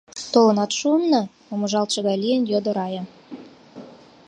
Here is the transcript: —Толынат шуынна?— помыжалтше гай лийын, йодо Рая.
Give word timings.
—Толынат 0.33 0.71
шуынна?— 0.79 1.21
помыжалтше 1.47 1.99
гай 2.07 2.17
лийын, 2.23 2.43
йодо 2.51 2.71
Рая. 2.77 3.03